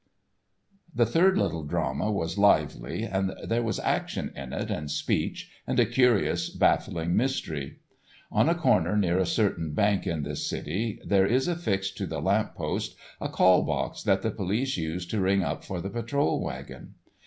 The 0.95 1.05
third 1.05 1.37
Little 1.37 1.61
Drama 1.61 2.09
was 2.11 2.35
lively, 2.39 3.03
and 3.03 3.35
there 3.43 3.61
was 3.61 3.79
action 3.81 4.31
in 4.35 4.51
it, 4.51 4.71
and 4.71 4.89
speech, 4.89 5.51
and 5.67 5.79
a 5.79 5.85
curious, 5.85 6.49
baffling 6.49 7.15
mystery. 7.15 7.77
On 8.31 8.49
a 8.49 8.55
corner 8.55 8.97
near 8.97 9.19
a 9.19 9.27
certain 9.27 9.73
bank 9.75 10.07
in 10.07 10.23
this 10.23 10.47
city 10.49 10.99
there 11.05 11.27
is 11.27 11.47
affixed 11.47 11.97
to 11.97 12.07
the 12.07 12.19
lamp 12.19 12.55
post 12.55 12.95
a 13.19 13.29
call 13.29 13.61
box 13.61 14.01
that 14.01 14.23
the 14.23 14.31
police 14.31 14.75
use 14.75 15.05
to 15.05 15.21
ring 15.21 15.43
up 15.43 15.63
for 15.63 15.79
the 15.81 15.89
patrol 15.91 16.43
wagon. 16.43 16.95